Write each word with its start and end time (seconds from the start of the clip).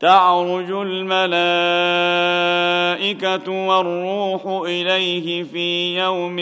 تعرج 0.00 0.70
الملائكة 0.70 1.66
والروح 3.50 4.46
إليه 4.46 5.42
في 5.42 5.98
يوم 5.98 6.36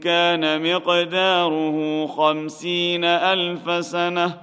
كان 0.00 0.72
مقداره 0.74 2.06
خمسين 2.06 3.04
ألف 3.04 3.84
سنة. 3.84 4.38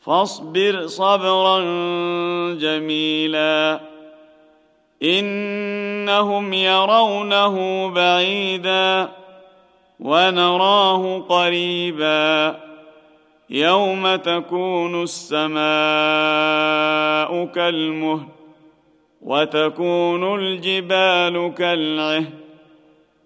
فاصبر 0.00 0.86
صبرا 0.86 1.58
جميلا. 2.54 3.80
إنهم 5.02 6.52
يرونه 6.52 7.88
بعيدا 7.90 9.08
ونراه 10.00 11.18
قريبا. 11.28 12.65
يوم 13.50 14.16
تكون 14.16 15.02
السماء 15.02 15.56
كالمهل 17.44 18.26
وتكون 19.22 20.40
الجبال 20.40 21.54
كالعهن 21.58 22.30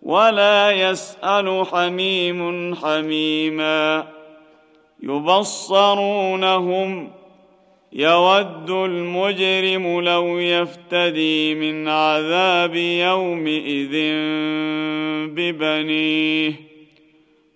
ولا 0.02 0.70
يسال 0.70 1.66
حميم 1.72 2.74
حميما 2.74 4.06
يبصرونهم 5.02 7.10
يود 7.92 8.70
المجرم 8.70 10.00
لو 10.00 10.38
يفتدي 10.38 11.54
من 11.54 11.88
عذاب 11.88 12.74
يومئذ 12.76 13.92
ببنيه 15.34 16.69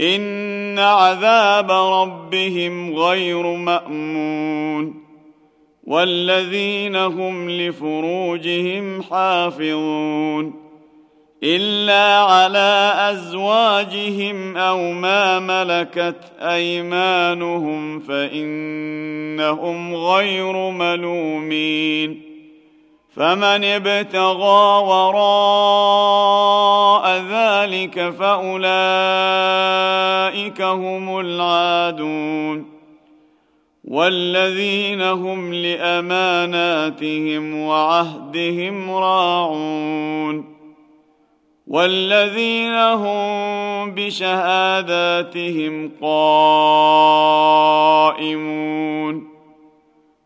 ان 0.00 0.78
عذاب 0.78 1.70
ربهم 1.70 2.94
غير 2.94 3.42
مامون 3.42 5.06
والذين 5.84 6.96
هم 6.96 7.50
لفروجهم 7.50 9.02
حافظون 9.02 10.66
الا 11.42 12.18
على 12.18 12.92
ازواجهم 12.96 14.56
أو 14.56 14.92
ما 14.92 15.38
ملكت 15.38 16.32
ايمانهم 16.40 18.00
فانهم 18.00 19.94
غير 19.94 20.70
ملومين 20.70 22.25
فمن 23.16 23.64
ابتغى 23.64 24.84
وراء 24.86 26.36
ذلك 27.30 28.10
فأولئك 28.10 28.62
هم 30.62 31.20
العادون 31.20 32.66
والذين 33.84 35.02
هم 35.02 35.54
لأماناتهم 35.54 36.00
وعهدهم 37.60 38.90
راعون 38.90 40.56
والذين 41.66 42.74
هم 42.74 43.94
بشهاداتهم 43.94 45.90
قائمون 46.02 46.56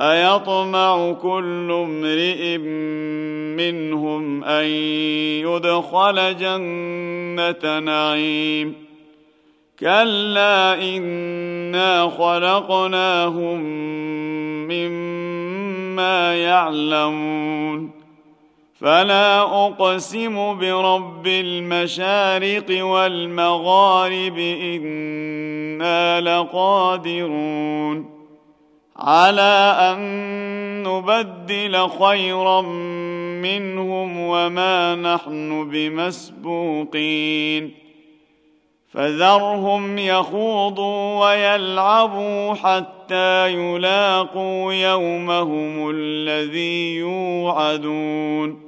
أيطمع 0.00 1.12
كل 1.12 1.72
امرئ 1.72 2.58
منهم 3.56 4.44
أن 4.44 4.64
يدخل 5.44 6.36
جنة 6.36 7.78
نعيم. 7.78 8.74
كلا 9.80 10.82
إنا 10.82 12.10
خلقناهم 12.18 13.60
مما 14.68 16.34
يعلمون. 16.36 17.90
فلا 18.80 19.40
أقسم 19.40 20.58
برب 20.58 21.26
المشارق 21.26 22.84
والمغارب 22.84 24.38
إنا 24.38 26.20
لقادرون. 26.20 28.17
على 28.98 29.76
أن 29.80 29.98
نبدل 30.82 31.88
خيرا 31.88 32.60
منهم 33.42 34.20
وما 34.20 34.94
نحن 34.94 35.70
بمسبوقين. 35.70 37.74
فذرهم 38.90 39.98
يخوضوا 39.98 41.26
ويلعبوا 41.26 42.54
حتى 42.54 43.52
يلاقوا 43.52 44.72
يومهم 44.72 45.90
الذي 45.90 46.96
يوعدون. 46.96 48.67